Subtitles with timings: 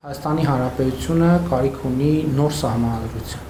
[0.00, 3.48] Հայաստանի Հանրապետությունը կարիք ունի նոր Սահմանադրության: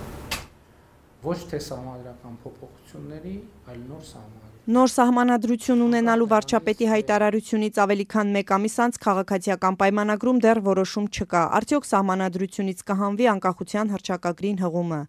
[1.27, 3.35] Ոչ թե սահմանադրական փոփոխությունների,
[3.71, 10.37] այլ նոր Սահմանադրության: Նոր Սահմանադրություն ունենալու վարչապետի հայտարարությունից ավելի քան մեկ ամիս անց Քաղաքացիական պայմանագրում
[10.45, 15.01] դեռ որոշում չկա: Արդյոք Սահմանադրությունից կհանվի Անկախության հռչակագրին հղումը: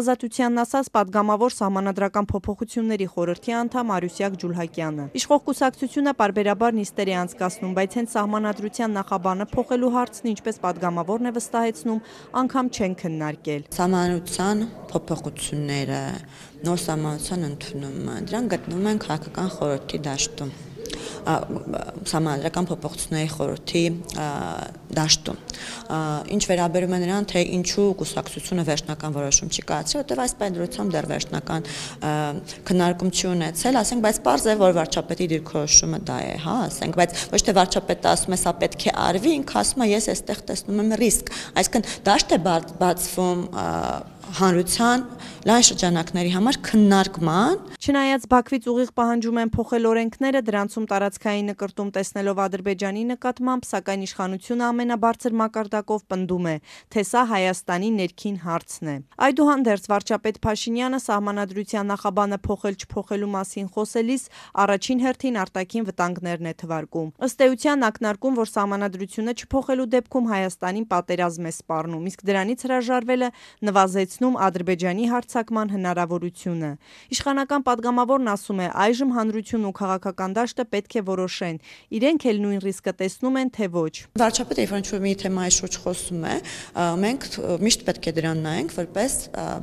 [0.00, 7.76] Ազատությանն ասաց պատգամավոր Սահմանադրական փոփոխությունների խորհրդի անդամ Արուսյակ Ջուլհակյանը: Իշխող կուսակցությունը պարբերաբար նիստեր է անցկացնում,
[7.76, 12.00] բայց հենց Սահմանադրության նախաբանը փոխելու հարցն ինչպես պատգամավորն է վստահեցնում,
[12.40, 16.00] անգամ չեն քննարկել: Սահմանադրության փոփոխությունները,
[16.66, 20.58] նոր Սահմանադրության ընդունումը, դրանք գտնվում են Քաղաքական խորհրդի դաշտում:
[21.20, 23.82] Սահմանադրական փոփոխությունների խորհրդի
[24.96, 25.38] դաշտում:
[26.34, 31.08] Ինչ վերաբերում է նրան, թե ինչու կուսակցությունը վերջնական որոշում չի կայացրել, որովհետև այս պայմանագրությամբ դեռ
[31.10, 31.68] վերջնական
[32.70, 37.56] քննարկում չի ունեցել, ասենք, բայց պարզ է, որ վարչապետի դիրքորոշումը դա է, բայց ոչ թե
[37.60, 41.34] վարչապետը ասում է սա պետք է արվի, ինքը ասում է ես այստեղ տեսնում եմ ռիսկ:
[41.60, 42.40] Այսինքն դաշտ է
[42.80, 43.44] բացվում
[44.38, 45.02] հանրության
[45.48, 52.42] լայն շրջանակների համար քննարկման: Չնայած Բաքվից ուղիղ պահանջում են փոխել օրենքները դրանցում տարածքային նկրտում տեսնելով
[52.44, 56.56] Ադրբեջանի նկատմամբ, սակայն իշխանությունը ամենաբարձր մակարդակով պնդում է,
[56.92, 58.96] թե սա Հայաստանի ներքին հարցն է:
[59.26, 64.22] Այդուհանդերձ վարչապետ Փաշինյանը Սահմանադրության նախաբանը փոխել-չփոխելու մասին խոսելիս
[64.60, 71.44] առաջին հերթին արտաքին վտանգներն է թվարկում: Ըստ էության ակնարկում, որ Սահմանադրությունը չփոխելու դեպքում Հայաստանին պատերազմ
[71.50, 73.28] է սպառնում, իսկ դրանից հրաժարվելը
[74.20, 76.70] նվազեցնում Ադրբեջանի հարձակման հնարավորությունը:
[77.14, 81.56] Իշխանական պատգամավորն ասում է այժմ հանրությունն ու քաղաքական դաշտը պետք է որոշեն,
[81.96, 86.22] իրենք էլ նույն ռիսկը տեսնու՞մ են, թե ոչ: Վարչապետը երբ ինչ-որ մի թեմայի շուրջ խոսում
[86.30, 86.34] է,
[87.00, 87.22] մենք
[87.64, 89.12] միշտ պետք է դրան նայենք որպես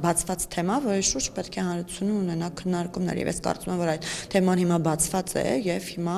[0.01, 4.09] բացված թեմա, որի շուրջ պետք է հանրությունը ունենա քննարկումներ և ես կարծում եմ, որ այդ
[4.33, 6.17] թեման հիմա բացված է և հիմա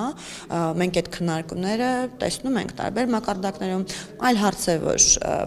[0.80, 1.90] մենք այդ քննարկումները
[2.24, 3.86] տեսնում ենք տարբեր մակարդակներում:
[4.30, 5.00] Այլ հարց է, որ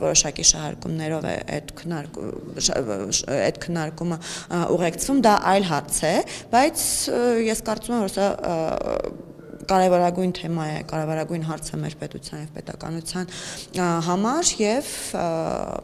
[0.02, 1.74] որոշակի շահարկումներով է այդ
[3.62, 4.18] քննարկումը
[4.76, 6.14] ուղեկցվում, դա այլ հարց է,
[6.52, 6.86] բայց
[7.48, 8.26] ես կարծում եմ, որ սա
[9.72, 13.28] կարևորագույն թեմա է, կարևորագույն հարց է մեր պետության և պետականության
[14.08, 14.90] համար և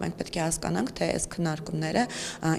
[0.02, 2.04] մենք պետք է հասկանանք, թե այս քննարկումները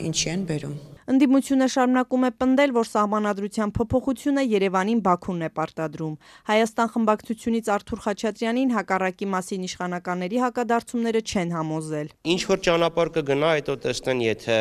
[0.10, 0.78] ինչի են բերում:
[1.10, 6.12] Ընդդիմությունը շարունակում է պնդել, որ Սահմանադրության փոփոխությունը Երևանին Բաքուն է պարտադրում:
[6.50, 14.24] Հայաստան խմբակցությունից Արթուր Խաչատրյանին հակառակի մասին իշխանականների հակադարձումները չեն համոզել: Ինչ-որ ճանապարհ կգնա, հետո տեսնեն,
[14.30, 14.60] եթե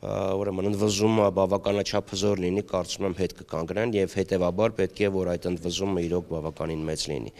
[0.00, 6.04] ընդվզումը բավականաչափ հզոր լինի, կարծում եմ հետ կկանգնեն և հետևաբար պետք է որ այդ ընդվզումը
[6.10, 7.34] իրոք բավականին մեծ լինի: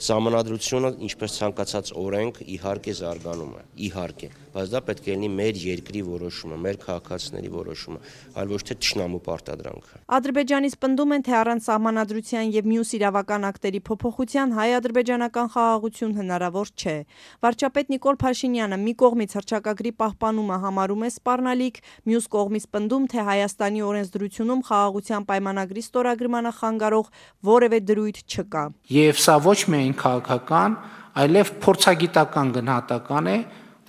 [0.00, 6.00] Սահմանադրությունը, ինչպես ցանկացած օրենք, իհարկե զարգանում է, իհարկե, բայց դա պետք է լինի մեր երկրի
[6.08, 8.00] որոշումը, մեր քաղաքացիների որոշումը,
[8.40, 13.80] այլ ոչ թե թշնամու պարտադրանքը: Ադրբեջանից պնդում են, թե առանց Սահմանադրության և մյուս իրավական ակտերի
[13.90, 16.96] փոփոխության հայ-ադրբեջանական խաղաղություն հնարավոր չէ:
[17.44, 21.76] Վարչապետ Նիկոլ Փաշինյանը մի կողմից հռչակագրի պահպանումը համարում է սպառնալիք,
[22.08, 27.06] մյուս կողմից պնդում, թե Հայաստանի օրենսդրությունում Խաղաղության պայմանագրի ստորագրմանը խանգարող
[27.50, 30.76] որևէ դրույթ չկա: Եվ սա ոչ միայն քաղաքական,
[31.20, 33.38] այլև փորձագիտական գնահատական է,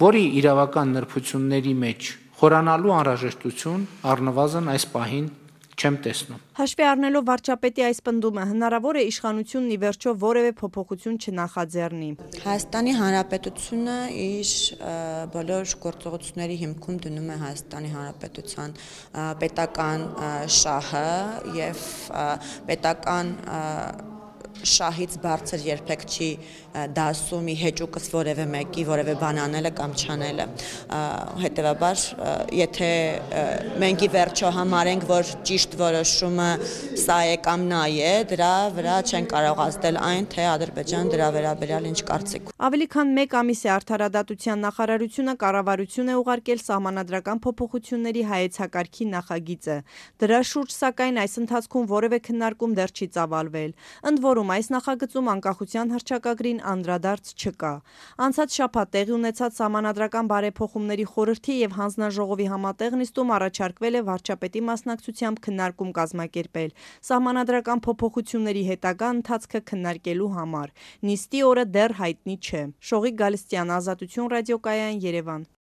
[0.01, 3.81] որի իրավական նրբությունների մեջ խորանալու անհրաժեշտություն
[4.11, 5.27] առնվազն այս պահին
[5.81, 12.09] չեմ տեսնում: Հաշվի առնելով վարչապետի այս պնդումը, հնարավո՞ր է իշխանությունն ի վերջո որևէ փոփոխություն չնախաձեռնի:
[12.45, 14.51] Հայաստանի Հանրապետությունը իր
[15.37, 18.77] բոլոր գործողությունների հիմքում դնում է Հայաստանի Հանրապետության
[19.41, 20.07] պետական
[20.61, 21.09] շահը
[21.61, 21.83] և
[22.69, 23.35] պետական
[24.71, 26.29] շահից բարձր երբեք չի
[26.95, 30.45] դասում ի հեճուկս որևէ մեկի որևէ բան անելը կամ չանելը:
[31.41, 32.03] Հետևաբար
[32.59, 32.89] եթե
[33.81, 36.49] մենք ի վերջո համարենք, որ ճիշտ որոշումը
[37.01, 41.89] սա է կամ նա է, դրա վրա չեն կարող ազդել այն, թե Ադրբեջանը դրա վերաբերյալ
[41.91, 49.05] ինչ կարծիք Ավելի քան մեկ ամիս է Արդարադատության նախարարությունը կառավարություն է ուղարկել Սահմանադրական փոփոխությունների հայեցակարգի
[49.11, 49.77] նախագիծը:
[50.21, 53.71] Դրա շուրջ, սակայն, այս ընթացքում որևէ քննարկում դեռ չի ծավալվել:
[54.41, 57.69] Ընդորում այս նախագծում Անկախության հռչակագրին անդրադարձ չկա:
[58.25, 65.43] Անցած շաբաթ տեղի ունեցած Սահմանադրական բարեփոխումների խորհրդի և հանձնաժողովի համատեղ նիստում առաջարկվել է վարչապետի մասնակցությամբ
[65.45, 66.75] քննարկում կազմակերպել
[67.11, 70.75] Սահմանադրական փոփոխությունների հետագա ընթացքը քննարկելու համար:
[71.11, 75.51] Նիստի օրը դեռ հայտնի չէ: Շողիկ Գալստյան, Ազատություն ռադիոկայան, Երևան: